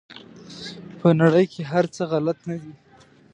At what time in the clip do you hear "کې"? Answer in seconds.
1.53-1.61